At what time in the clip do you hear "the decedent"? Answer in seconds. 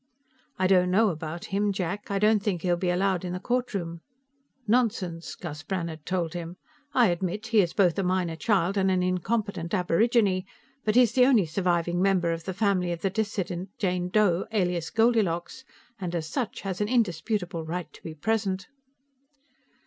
13.01-13.77